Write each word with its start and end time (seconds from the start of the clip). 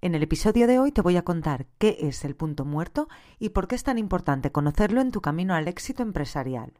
En 0.00 0.14
el 0.14 0.22
episodio 0.22 0.68
de 0.68 0.78
hoy 0.78 0.92
te 0.92 1.02
voy 1.02 1.16
a 1.16 1.24
contar 1.24 1.66
qué 1.78 1.96
es 2.02 2.24
el 2.24 2.36
punto 2.36 2.64
muerto 2.64 3.08
y 3.40 3.48
por 3.48 3.66
qué 3.66 3.74
es 3.74 3.82
tan 3.82 3.98
importante 3.98 4.52
conocerlo 4.52 5.00
en 5.00 5.10
tu 5.10 5.20
camino 5.20 5.54
al 5.54 5.66
éxito 5.66 6.04
empresarial. 6.04 6.72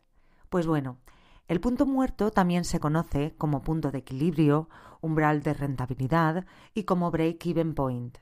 Pues 0.49 0.69
bueno, 0.69 0.99
el 1.49 1.61
punto 1.61 1.85
muerto 1.85 2.31
también 2.31 2.65
se 2.65 2.79
conoce 2.79 3.35
como 3.37 3.63
punto 3.63 3.91
de 3.91 3.99
equilibrio, 3.99 4.69
umbral 5.01 5.43
de 5.43 5.53
rentabilidad 5.53 6.47
y 6.75 6.85
como 6.85 7.11
break-even 7.11 7.75
point. 7.75 8.19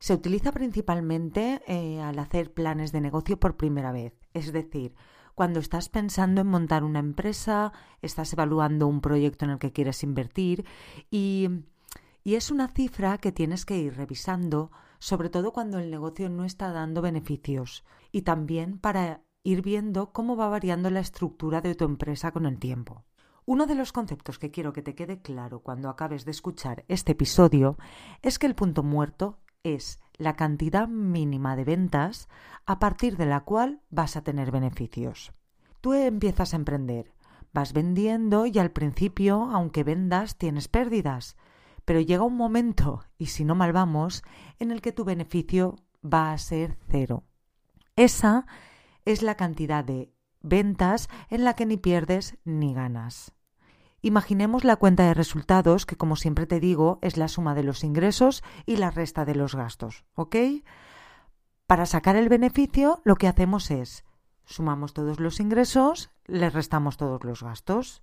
Se 0.00 0.12
utiliza 0.12 0.50
principalmente 0.50 1.62
eh, 1.68 2.00
al 2.00 2.18
hacer 2.18 2.52
planes 2.52 2.90
de 2.90 3.00
negocio 3.00 3.38
por 3.38 3.56
primera 3.56 3.92
vez, 3.92 4.14
es 4.34 4.52
decir, 4.52 4.92
cuando 5.36 5.60
estás 5.60 5.88
pensando 5.88 6.40
en 6.40 6.48
montar 6.48 6.82
una 6.82 6.98
empresa, 6.98 7.72
estás 8.02 8.32
evaluando 8.32 8.88
un 8.88 9.02
proyecto 9.02 9.44
en 9.44 9.52
el 9.52 9.58
que 9.60 9.72
quieres 9.72 10.02
invertir 10.02 10.64
y 11.12 11.48
y 12.22 12.34
es 12.34 12.50
una 12.50 12.68
cifra 12.68 13.18
que 13.18 13.32
tienes 13.32 13.64
que 13.64 13.78
ir 13.78 13.96
revisando, 13.96 14.70
sobre 14.98 15.30
todo 15.30 15.52
cuando 15.52 15.78
el 15.78 15.90
negocio 15.90 16.28
no 16.28 16.44
está 16.44 16.72
dando 16.72 17.02
beneficios, 17.02 17.84
y 18.12 18.22
también 18.22 18.78
para 18.78 19.22
ir 19.42 19.62
viendo 19.62 20.12
cómo 20.12 20.36
va 20.36 20.48
variando 20.48 20.90
la 20.90 21.00
estructura 21.00 21.60
de 21.60 21.74
tu 21.74 21.84
empresa 21.84 22.32
con 22.32 22.46
el 22.46 22.58
tiempo. 22.58 23.04
Uno 23.46 23.66
de 23.66 23.74
los 23.74 23.92
conceptos 23.92 24.38
que 24.38 24.50
quiero 24.50 24.72
que 24.72 24.82
te 24.82 24.94
quede 24.94 25.22
claro 25.22 25.60
cuando 25.60 25.88
acabes 25.88 26.24
de 26.24 26.30
escuchar 26.30 26.84
este 26.88 27.12
episodio 27.12 27.78
es 28.22 28.38
que 28.38 28.46
el 28.46 28.54
punto 28.54 28.82
muerto 28.82 29.38
es 29.62 29.98
la 30.18 30.36
cantidad 30.36 30.88
mínima 30.88 31.56
de 31.56 31.64
ventas 31.64 32.28
a 32.66 32.78
partir 32.78 33.16
de 33.16 33.26
la 33.26 33.40
cual 33.40 33.80
vas 33.90 34.16
a 34.16 34.22
tener 34.22 34.50
beneficios. 34.50 35.32
Tú 35.80 35.94
empiezas 35.94 36.52
a 36.52 36.56
emprender, 36.56 37.14
vas 37.52 37.72
vendiendo 37.72 38.46
y 38.46 38.58
al 38.58 38.70
principio, 38.70 39.44
aunque 39.50 39.82
vendas, 39.82 40.36
tienes 40.36 40.68
pérdidas, 40.68 41.36
pero 41.84 42.00
llega 42.00 42.24
un 42.24 42.36
momento, 42.36 43.04
y 43.18 43.26
si 43.26 43.44
no 43.44 43.54
mal 43.54 43.72
vamos, 43.72 44.22
en 44.58 44.70
el 44.70 44.80
que 44.80 44.92
tu 44.92 45.04
beneficio 45.04 45.76
va 46.04 46.32
a 46.32 46.38
ser 46.38 46.78
cero. 46.88 47.24
Esa 47.96 48.46
es 49.04 49.22
la 49.22 49.36
cantidad 49.36 49.84
de 49.84 50.12
ventas 50.40 51.08
en 51.28 51.44
la 51.44 51.54
que 51.54 51.66
ni 51.66 51.76
pierdes 51.76 52.38
ni 52.44 52.74
ganas. 52.74 53.32
Imaginemos 54.02 54.64
la 54.64 54.76
cuenta 54.76 55.04
de 55.04 55.14
resultados, 55.14 55.84
que 55.84 55.96
como 55.96 56.16
siempre 56.16 56.46
te 56.46 56.60
digo, 56.60 56.98
es 57.02 57.16
la 57.16 57.28
suma 57.28 57.54
de 57.54 57.64
los 57.64 57.84
ingresos 57.84 58.42
y 58.64 58.76
la 58.76 58.90
resta 58.90 59.24
de 59.24 59.34
los 59.34 59.54
gastos, 59.54 60.04
¿ok? 60.14 60.36
Para 61.66 61.84
sacar 61.84 62.16
el 62.16 62.30
beneficio, 62.30 63.02
lo 63.04 63.16
que 63.16 63.28
hacemos 63.28 63.70
es 63.70 64.04
sumamos 64.50 64.92
todos 64.92 65.20
los 65.20 65.40
ingresos, 65.40 66.10
le 66.26 66.50
restamos 66.50 66.96
todos 66.96 67.24
los 67.24 67.42
gastos. 67.42 68.02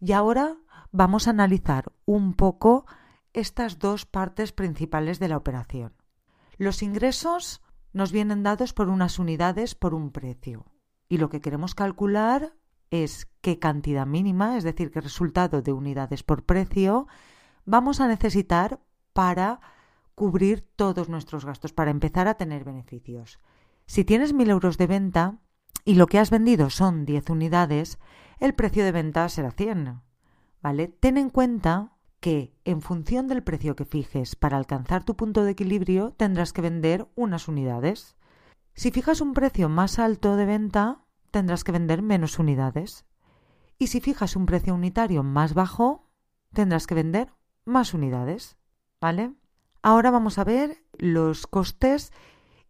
Y 0.00 0.12
ahora 0.12 0.56
vamos 0.92 1.26
a 1.26 1.30
analizar 1.30 1.92
un 2.06 2.34
poco 2.34 2.86
estas 3.32 3.78
dos 3.78 4.06
partes 4.06 4.52
principales 4.52 5.18
de 5.18 5.28
la 5.28 5.36
operación. 5.36 5.94
Los 6.56 6.82
ingresos 6.82 7.62
nos 7.92 8.12
vienen 8.12 8.42
dados 8.42 8.72
por 8.72 8.88
unas 8.88 9.18
unidades 9.18 9.74
por 9.74 9.94
un 9.94 10.10
precio 10.10 10.66
y 11.08 11.18
lo 11.18 11.28
que 11.28 11.40
queremos 11.40 11.74
calcular 11.74 12.54
es 12.90 13.30
qué 13.40 13.58
cantidad 13.58 14.06
mínima, 14.06 14.56
es 14.56 14.64
decir, 14.64 14.90
qué 14.90 15.00
resultado 15.00 15.62
de 15.62 15.72
unidades 15.72 16.22
por 16.22 16.44
precio 16.44 17.06
vamos 17.64 18.00
a 18.00 18.08
necesitar 18.08 18.80
para 19.12 19.60
cubrir 20.14 20.60
todos 20.76 21.08
nuestros 21.08 21.44
gastos, 21.44 21.72
para 21.72 21.90
empezar 21.90 22.26
a 22.28 22.34
tener 22.34 22.64
beneficios. 22.64 23.40
Si 23.86 24.04
tienes 24.04 24.32
mil 24.32 24.50
euros 24.50 24.76
de 24.78 24.86
venta 24.86 25.38
y 25.84 25.94
lo 25.94 26.06
que 26.06 26.18
has 26.18 26.30
vendido 26.30 26.70
son 26.70 27.04
10 27.04 27.30
unidades, 27.30 27.98
el 28.38 28.54
precio 28.54 28.84
de 28.84 28.92
venta 28.92 29.28
será 29.28 29.50
100. 29.50 30.00
¿vale? 30.62 30.88
Ten 30.88 31.16
en 31.16 31.30
cuenta 31.30 31.92
que 32.20 32.54
en 32.64 32.82
función 32.82 33.28
del 33.28 33.42
precio 33.42 33.76
que 33.76 33.84
fijes 33.84 34.36
para 34.36 34.58
alcanzar 34.58 35.04
tu 35.04 35.16
punto 35.16 35.42
de 35.42 35.52
equilibrio 35.52 36.12
tendrás 36.12 36.52
que 36.52 36.60
vender 36.60 37.08
unas 37.14 37.48
unidades. 37.48 38.16
Si 38.74 38.90
fijas 38.90 39.20
un 39.20 39.32
precio 39.32 39.68
más 39.68 39.98
alto 39.98 40.36
de 40.36 40.44
venta, 40.44 41.04
tendrás 41.30 41.64
que 41.64 41.72
vender 41.72 42.02
menos 42.02 42.38
unidades. 42.38 43.06
Y 43.78 43.86
si 43.86 44.00
fijas 44.00 44.36
un 44.36 44.46
precio 44.46 44.74
unitario 44.74 45.22
más 45.22 45.54
bajo, 45.54 46.10
tendrás 46.52 46.86
que 46.86 46.94
vender 46.94 47.32
más 47.64 47.94
unidades. 47.94 48.58
¿Vale? 49.00 49.32
Ahora 49.82 50.10
vamos 50.10 50.38
a 50.38 50.44
ver 50.44 50.84
los 50.98 51.46
costes 51.46 52.12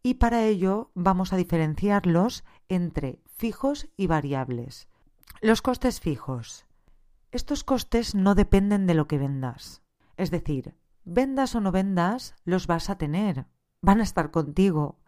y 0.03 0.15
para 0.15 0.45
ello 0.45 0.93
vamos 0.95 1.33
a 1.33 1.37
diferenciarlos 1.37 2.45
entre 2.71 3.21
fijos 3.27 3.89
y 3.99 4.07
variables. 4.07 4.89
Los 5.43 5.61
costes 5.61 6.01
fijos. 6.01 6.65
Estos 7.33 7.65
costes 7.65 8.15
no 8.15 8.35
dependen 8.35 8.87
de 8.87 8.95
lo 8.95 9.07
que 9.07 9.19
vendas. 9.19 9.83
Es 10.17 10.31
decir, 10.31 10.75
vendas 11.05 11.55
o 11.55 11.61
no 11.61 11.73
vendas, 11.73 12.35
los 12.45 12.67
vas 12.67 12.89
a 12.89 12.97
tener. 12.97 13.47
Van 13.83 14.01
a 14.01 14.05
estar 14.05 14.31
contigo. 14.31 14.99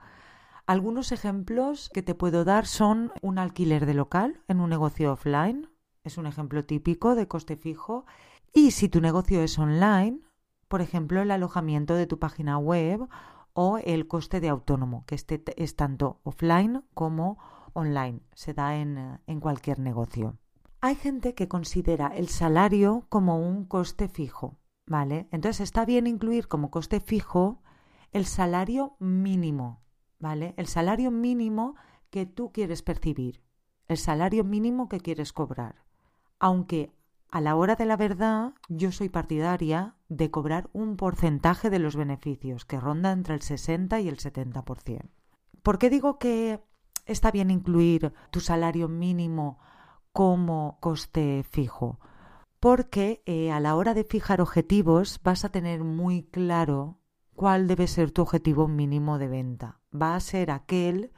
Algunos 0.66 1.12
ejemplos 1.12 1.90
que 1.92 2.02
te 2.02 2.14
puedo 2.14 2.44
dar 2.44 2.66
son 2.66 3.12
un 3.22 3.38
alquiler 3.38 3.86
de 3.86 3.94
local 3.94 4.42
en 4.48 4.60
un 4.60 4.70
negocio 4.70 5.12
offline. 5.12 5.68
Es 6.04 6.18
un 6.18 6.26
ejemplo 6.26 6.64
típico 6.64 7.14
de 7.14 7.28
coste 7.28 7.56
fijo. 7.56 8.06
Y 8.52 8.72
si 8.72 8.88
tu 8.88 9.00
negocio 9.00 9.42
es 9.42 9.58
online, 9.58 10.20
por 10.68 10.80
ejemplo, 10.80 11.22
el 11.22 11.30
alojamiento 11.30 11.94
de 11.94 12.06
tu 12.06 12.18
página 12.18 12.58
web 12.58 13.08
o 13.54 13.78
el 13.78 14.06
coste 14.06 14.40
de 14.40 14.48
autónomo, 14.48 15.04
que 15.06 15.14
este 15.14 15.42
es 15.62 15.76
tanto 15.76 16.20
offline 16.24 16.84
como 16.94 17.38
online. 17.72 18.20
Se 18.34 18.54
da 18.54 18.76
en, 18.76 19.20
en 19.26 19.40
cualquier 19.40 19.78
negocio. 19.78 20.38
Hay 20.80 20.96
gente 20.96 21.34
que 21.34 21.48
considera 21.48 22.08
el 22.08 22.28
salario 22.28 23.06
como 23.08 23.38
un 23.38 23.64
coste 23.64 24.08
fijo, 24.08 24.58
¿vale? 24.86 25.28
Entonces 25.30 25.60
está 25.60 25.84
bien 25.84 26.06
incluir 26.06 26.48
como 26.48 26.70
coste 26.70 27.00
fijo 27.00 27.62
el 28.10 28.26
salario 28.26 28.96
mínimo, 28.98 29.82
¿vale? 30.18 30.54
El 30.56 30.66
salario 30.66 31.10
mínimo 31.10 31.76
que 32.10 32.26
tú 32.26 32.52
quieres 32.52 32.82
percibir, 32.82 33.42
el 33.88 33.96
salario 33.96 34.44
mínimo 34.44 34.88
que 34.88 35.00
quieres 35.00 35.32
cobrar. 35.32 35.84
Aunque 36.38 36.92
a 37.32 37.40
la 37.40 37.56
hora 37.56 37.74
de 37.74 37.86
la 37.86 37.96
verdad 37.96 38.54
yo 38.68 38.92
soy 38.92 39.08
partidaria 39.08 39.96
de 40.08 40.30
cobrar 40.30 40.70
un 40.72 40.96
porcentaje 40.96 41.70
de 41.70 41.80
los 41.80 41.96
beneficios 41.96 42.64
que 42.64 42.78
ronda 42.78 43.10
entre 43.10 43.34
el 43.34 43.42
60 43.42 43.98
y 44.00 44.08
el 44.08 44.18
70%. 44.18 45.10
¿Por 45.62 45.78
qué 45.78 45.90
digo 45.90 46.18
que 46.18 46.60
está 47.06 47.30
bien 47.30 47.50
incluir 47.50 48.12
tu 48.30 48.40
salario 48.40 48.88
mínimo 48.88 49.58
como 50.12 50.78
coste 50.80 51.42
fijo, 51.42 51.98
porque 52.60 53.22
eh, 53.26 53.50
a 53.50 53.60
la 53.60 53.74
hora 53.76 53.94
de 53.94 54.04
fijar 54.04 54.40
objetivos 54.40 55.20
vas 55.24 55.44
a 55.44 55.48
tener 55.48 55.82
muy 55.82 56.24
claro 56.24 56.98
cuál 57.34 57.66
debe 57.66 57.86
ser 57.86 58.10
tu 58.10 58.22
objetivo 58.22 58.68
mínimo 58.68 59.18
de 59.18 59.28
venta. 59.28 59.80
Va 59.94 60.14
a 60.14 60.20
ser 60.20 60.50
aquel 60.50 61.12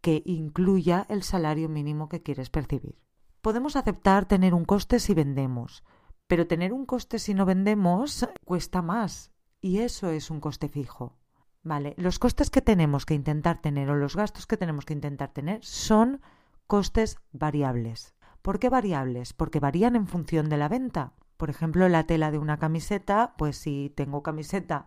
que 0.00 0.22
incluya 0.26 1.06
el 1.08 1.22
salario 1.22 1.68
mínimo 1.68 2.08
que 2.08 2.22
quieres 2.22 2.50
percibir. 2.50 3.01
Podemos 3.42 3.74
aceptar 3.74 4.26
tener 4.26 4.54
un 4.54 4.64
coste 4.64 5.00
si 5.00 5.14
vendemos, 5.14 5.82
pero 6.28 6.46
tener 6.46 6.72
un 6.72 6.86
coste 6.86 7.18
si 7.18 7.34
no 7.34 7.44
vendemos 7.44 8.28
cuesta 8.44 8.82
más 8.82 9.32
y 9.60 9.78
eso 9.78 10.10
es 10.10 10.30
un 10.30 10.38
coste 10.40 10.68
fijo. 10.68 11.18
Vale, 11.64 11.94
los 11.96 12.20
costes 12.20 12.50
que 12.50 12.62
tenemos 12.62 13.04
que 13.04 13.14
intentar 13.14 13.60
tener 13.60 13.90
o 13.90 13.96
los 13.96 14.14
gastos 14.14 14.46
que 14.46 14.56
tenemos 14.56 14.84
que 14.84 14.94
intentar 14.94 15.32
tener 15.32 15.64
son 15.64 16.20
costes 16.68 17.18
variables. 17.32 18.14
¿Por 18.42 18.60
qué 18.60 18.68
variables? 18.68 19.32
Porque 19.32 19.58
varían 19.58 19.96
en 19.96 20.06
función 20.06 20.48
de 20.48 20.58
la 20.58 20.68
venta. 20.68 21.14
Por 21.36 21.50
ejemplo, 21.50 21.88
la 21.88 22.06
tela 22.06 22.30
de 22.30 22.38
una 22.38 22.58
camiseta, 22.58 23.34
pues 23.36 23.56
si 23.56 23.92
tengo 23.96 24.22
camiseta 24.22 24.86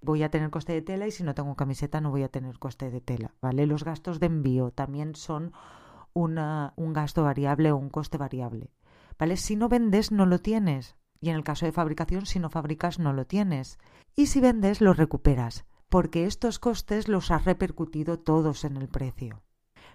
voy 0.00 0.22
a 0.22 0.30
tener 0.30 0.50
coste 0.50 0.72
de 0.72 0.82
tela 0.82 1.08
y 1.08 1.10
si 1.10 1.24
no 1.24 1.34
tengo 1.34 1.56
camiseta 1.56 2.00
no 2.00 2.10
voy 2.12 2.22
a 2.22 2.28
tener 2.28 2.60
coste 2.60 2.92
de 2.92 3.00
tela, 3.00 3.34
¿vale? 3.42 3.66
Los 3.66 3.82
gastos 3.82 4.20
de 4.20 4.26
envío 4.26 4.70
también 4.70 5.16
son 5.16 5.52
una, 6.12 6.72
un 6.76 6.92
gasto 6.92 7.22
variable 7.22 7.72
o 7.72 7.76
un 7.76 7.90
coste 7.90 8.18
variable, 8.18 8.72
¿vale? 9.18 9.36
Si 9.36 9.56
no 9.56 9.68
vendes 9.68 10.12
no 10.12 10.26
lo 10.26 10.38
tienes 10.40 10.96
y 11.20 11.30
en 11.30 11.36
el 11.36 11.44
caso 11.44 11.66
de 11.66 11.72
fabricación 11.72 12.26
si 12.26 12.38
no 12.38 12.50
fabricas 12.50 12.98
no 12.98 13.12
lo 13.12 13.26
tienes 13.26 13.78
y 14.14 14.26
si 14.26 14.40
vendes 14.40 14.80
lo 14.80 14.92
recuperas 14.92 15.64
porque 15.88 16.26
estos 16.26 16.58
costes 16.58 17.08
los 17.08 17.30
has 17.30 17.44
repercutido 17.44 18.18
todos 18.18 18.64
en 18.64 18.76
el 18.76 18.88
precio. 18.88 19.42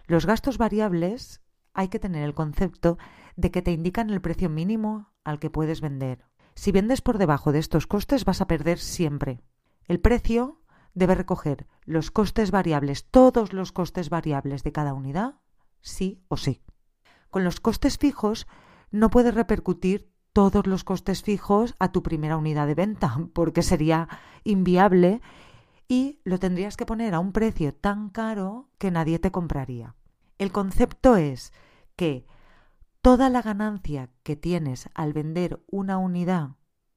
Los 0.07 0.25
gastos 0.25 0.57
variables 0.57 1.41
hay 1.73 1.87
que 1.87 1.99
tener 1.99 2.23
el 2.23 2.33
concepto 2.33 2.97
de 3.35 3.51
que 3.51 3.61
te 3.61 3.71
indican 3.71 4.09
el 4.09 4.21
precio 4.21 4.49
mínimo 4.49 5.11
al 5.23 5.39
que 5.39 5.49
puedes 5.49 5.81
vender. 5.81 6.25
Si 6.55 6.71
vendes 6.71 7.01
por 7.01 7.17
debajo 7.17 7.51
de 7.51 7.59
estos 7.59 7.87
costes 7.87 8.25
vas 8.25 8.41
a 8.41 8.47
perder 8.47 8.79
siempre. 8.79 9.41
El 9.87 9.99
precio 9.99 10.61
debe 10.93 11.15
recoger 11.15 11.67
los 11.83 12.11
costes 12.11 12.51
variables, 12.51 13.09
todos 13.09 13.53
los 13.53 13.71
costes 13.71 14.09
variables 14.09 14.63
de 14.63 14.71
cada 14.71 14.93
unidad, 14.93 15.35
sí 15.83 16.23
o 16.29 16.37
sí. 16.37 16.63
Con 17.29 17.43
los 17.43 17.59
costes 17.59 17.99
fijos 17.99 18.47
no 18.89 19.11
puedes 19.11 19.35
repercutir 19.35 20.11
todos 20.33 20.65
los 20.65 20.83
costes 20.83 21.21
fijos 21.21 21.75
a 21.77 21.91
tu 21.91 22.01
primera 22.01 22.37
unidad 22.37 22.65
de 22.65 22.75
venta, 22.75 23.19
porque 23.33 23.61
sería 23.61 24.09
inviable 24.43 25.21
y 25.87 26.19
lo 26.23 26.39
tendrías 26.39 26.75
que 26.75 26.87
poner 26.87 27.13
a 27.13 27.19
un 27.19 27.31
precio 27.31 27.73
tan 27.73 28.09
caro 28.09 28.69
que 28.79 28.89
nadie 28.89 29.19
te 29.19 29.31
compraría. 29.31 29.95
El 30.39 30.51
concepto 30.51 31.15
es 31.17 31.53
que 31.95 32.25
toda 33.01 33.29
la 33.29 33.41
ganancia 33.41 34.09
que 34.23 34.35
tienes 34.35 34.89
al 34.95 35.13
vender 35.13 35.63
una 35.67 35.97
unidad 35.97 36.55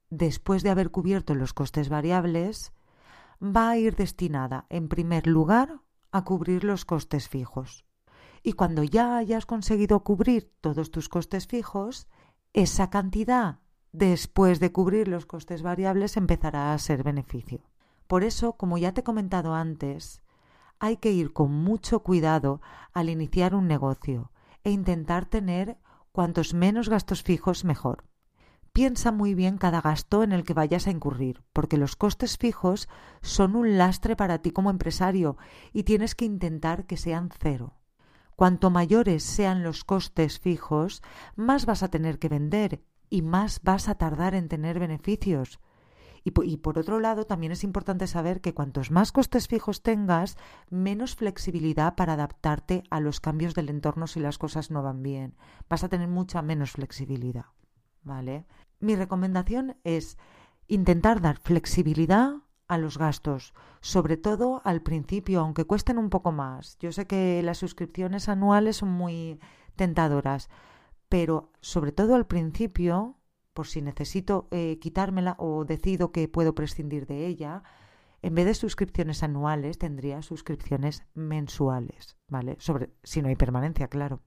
después 0.09 0.63
de 0.63 0.71
haber 0.71 0.91
cubierto 0.91 1.35
los 1.35 1.53
costes 1.53 1.89
variables 1.89 2.73
va 3.43 3.71
a 3.71 3.77
ir 3.77 3.97
destinada, 3.97 4.67
en 4.71 4.89
primer 4.89 5.27
lugar, 5.27 5.81
a 6.13 6.25
cubrir 6.25 6.65
los 6.65 6.85
costes 6.85 7.29
fijos. 7.29 7.85
Y 8.43 8.53
cuando 8.53 8.83
ya 8.83 9.17
hayas 9.17 9.47
conseguido 9.47 10.05
cubrir 10.05 10.53
todos 10.61 10.91
tus 10.91 11.09
costes 11.09 11.47
fijos, 11.47 12.07
esa 12.53 12.91
cantidad 12.91 13.61
después 13.93 14.61
de 14.61 14.73
cubrir 14.73 15.09
los 15.09 15.27
costes 15.27 15.63
variables 15.63 16.17
empezará 16.17 16.73
a 16.73 16.79
ser 16.79 17.03
beneficio. 17.03 17.63
Por 18.07 18.25
eso, 18.25 18.53
como 18.53 18.79
ya 18.79 18.93
te 18.93 19.01
he 19.01 19.05
comentado 19.05 19.55
antes, 19.55 20.23
hay 20.79 20.99
que 20.99 21.13
ir 21.13 21.33
con 21.33 21.53
mucho 21.53 22.01
cuidado 22.01 22.61
al 22.93 23.09
iniciar 23.09 23.55
un 23.55 23.67
negocio 23.67 24.31
e 24.65 24.71
intentar 24.71 25.27
tener 25.27 25.79
cuantos 26.13 26.55
menos 26.55 26.89
gastos 26.89 27.23
fijos 27.23 27.65
mejor. 27.65 28.05
Piensa 28.73 29.11
muy 29.11 29.35
bien 29.35 29.57
cada 29.57 29.81
gasto 29.81 30.23
en 30.23 30.33
el 30.33 30.45
que 30.45 30.53
vayas 30.53 30.87
a 30.87 30.91
incurrir, 30.91 31.43
porque 31.55 31.79
los 31.79 31.97
costes 31.97 32.37
fijos 32.37 32.91
son 33.23 33.57
un 33.57 33.79
lastre 33.79 34.17
para 34.17 34.39
ti 34.39 34.51
como 34.51 34.69
empresario 34.69 35.39
y 35.73 35.85
tienes 35.85 36.15
que 36.15 36.27
intentar 36.27 36.85
que 36.85 36.99
sean 36.99 37.31
cero. 37.39 37.76
Cuanto 38.37 38.69
mayores 38.69 39.23
sean 39.23 39.63
los 39.63 39.83
costes 39.83 40.39
fijos, 40.39 41.03
más 41.37 41.65
vas 41.65 41.83
a 41.83 41.89
tener 41.89 42.19
que 42.19 42.29
vender 42.29 42.85
y 43.09 43.23
más 43.23 43.63
vas 43.63 43.89
a 43.89 43.95
tardar 43.95 44.35
en 44.35 44.49
tener 44.49 44.79
beneficios. 44.79 45.59
Y, 46.23 46.57
por 46.57 46.79
otro 46.79 46.99
lado, 46.99 47.25
también 47.25 47.53
es 47.53 47.63
importante 47.63 48.09
saber 48.09 48.41
que 48.41 48.53
cuantos 48.53 48.91
más 48.91 49.13
costes 49.13 49.47
fijos 49.47 49.83
tengas, 49.83 50.37
menos 50.69 51.15
flexibilidad 51.15 51.95
para 51.95 52.15
adaptarte 52.15 52.83
a 52.91 52.99
los 52.99 53.21
cambios 53.21 53.55
del 53.55 53.69
entorno 53.69 54.09
si 54.09 54.19
las 54.19 54.37
cosas 54.37 54.73
no 54.73 54.83
van 54.83 55.05
bien. 55.05 55.37
Vas 55.71 55.85
a 55.85 55.89
tener 55.89 56.09
mucha 56.09 56.43
menos 56.43 56.73
flexibilidad. 56.73 57.47
¿Vale? 58.03 58.45
Mi 58.81 58.97
recomendación 58.97 59.77
es 59.85 60.19
intentar 60.67 61.21
dar 61.21 61.39
flexibilidad 61.39 62.43
a 62.69 62.79
los 62.79 62.99
gastos, 62.99 63.55
sobre 63.81 64.17
todo 64.17 64.61
al 64.65 64.83
principio, 64.83 65.41
aunque 65.41 65.65
cuesten 65.65 65.99
un 65.99 66.11
poco 66.11 66.33
más. 66.33 66.77
Yo 66.79 66.93
sé 66.93 67.07
que 67.07 67.43
las 67.43 67.59
suscripciones 67.59 68.29
anuales 68.29 68.77
son 68.77 68.91
muy 68.91 69.39
tentadoras, 69.77 70.49
pero 71.09 71.53
sobre 71.61 71.93
todo 71.93 72.15
al 72.15 72.27
principio, 72.27 73.19
por 73.55 73.67
si 73.67 73.83
necesito 73.83 74.49
eh, 74.51 74.79
quitármela 74.81 75.37
o 75.39 75.65
decido 75.65 76.13
que 76.13 76.29
puedo 76.29 76.55
prescindir 76.55 77.07
de 77.07 77.27
ella, 77.27 77.63
en 78.23 78.35
vez 78.35 78.47
de 78.47 78.55
suscripciones 78.55 79.23
anuales 79.23 79.79
tendría 79.79 80.23
suscripciones 80.23 81.05
mensuales, 81.15 82.17
¿vale? 82.29 82.57
Sobre 82.59 82.91
si 83.05 83.23
no 83.23 83.29
hay 83.29 83.37
permanencia, 83.37 83.89
claro. 83.89 84.23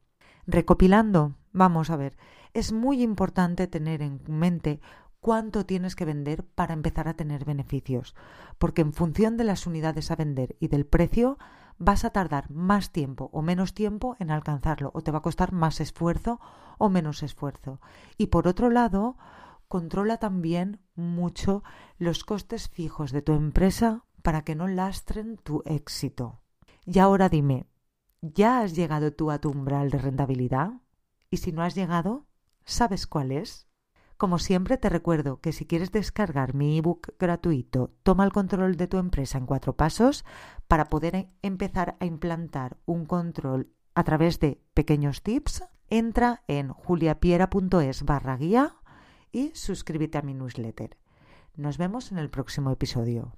Recopilando, 0.48 1.36
vamos 1.52 1.90
a 1.90 1.98
ver, 1.98 2.18
es 2.54 2.72
muy 2.72 3.04
importante 3.04 3.68
tener 3.68 4.02
en 4.02 4.22
mente 4.28 4.80
cuánto 5.20 5.66
tienes 5.66 5.96
que 5.96 6.06
vender 6.06 6.46
para 6.46 6.74
empezar 6.74 7.08
a 7.08 7.16
tener 7.16 7.46
beneficios, 7.46 8.16
porque 8.58 8.82
en 8.82 8.94
función 8.94 9.38
de 9.38 9.44
las 9.44 9.68
unidades 9.68 10.12
a 10.12 10.16
vender 10.16 10.56
y 10.60 10.68
del 10.68 10.86
precio 10.86 11.38
vas 11.78 12.06
a 12.06 12.10
tardar 12.10 12.50
más 12.50 12.92
tiempo 12.92 13.30
o 13.34 13.42
menos 13.42 13.74
tiempo 13.74 14.16
en 14.20 14.32
alcanzarlo, 14.32 14.92
o 14.94 15.02
te 15.02 15.12
va 15.12 15.20
a 15.20 15.24
costar 15.24 15.52
más 15.54 15.80
esfuerzo 15.80 16.40
o 16.78 16.90
menos 16.90 17.24
esfuerzo. 17.24 17.80
Y 18.18 18.28
por 18.28 18.48
otro 18.48 18.70
lado, 18.70 19.18
controla 19.68 20.18
también 20.18 20.80
mucho 20.96 21.64
los 21.98 22.24
costes 22.24 22.70
fijos 22.70 23.12
de 23.12 23.22
tu 23.22 23.34
empresa 23.34 24.06
para 24.22 24.44
que 24.44 24.56
no 24.56 24.68
lastren 24.68 25.38
tu 25.38 25.64
éxito. 25.66 26.42
Y 26.86 27.00
ahora 27.00 27.30
dime, 27.30 27.68
¿Ya 28.22 28.60
has 28.60 28.76
llegado 28.76 29.14
tú 29.14 29.32
a 29.32 29.40
tu 29.40 29.50
umbral 29.50 29.92
de 29.92 29.98
rentabilidad? 29.98 30.74
Y 31.30 31.38
si 31.38 31.54
no 31.54 31.64
has 31.64 31.74
llegado, 31.74 32.28
¿sabes 32.66 33.08
cuál 33.08 33.32
es? 33.32 33.69
Como 34.20 34.38
siempre 34.38 34.78
te 34.78 34.90
recuerdo 34.90 35.40
que 35.40 35.54
si 35.54 35.66
quieres 35.66 35.94
descargar 35.94 36.54
mi 36.54 36.78
ebook 36.78 37.14
gratuito 37.18 37.94
Toma 38.04 38.26
el 38.26 38.34
control 38.34 38.76
de 38.76 38.88
tu 38.88 38.98
empresa 38.98 39.38
en 39.38 39.46
cuatro 39.46 39.78
pasos 39.78 40.26
para 40.68 40.90
poder 40.90 41.16
e-, 41.16 41.28
empezar 41.42 41.96
a 42.02 42.06
implantar 42.06 42.76
un 42.86 43.06
control 43.06 43.72
a 43.96 44.04
través 44.04 44.42
de 44.42 44.62
pequeños 44.74 45.24
tips, 45.24 45.64
entra 45.88 46.44
en 46.48 46.68
juliapiera.es 46.68 48.04
barra 48.04 48.36
guía 48.36 48.76
y 49.32 49.52
suscríbete 49.56 50.18
a 50.18 50.22
mi 50.22 50.34
newsletter. 50.34 50.98
Nos 51.56 51.78
vemos 51.78 52.12
en 52.12 52.18
el 52.18 52.30
próximo 52.30 52.72
episodio. 52.72 53.38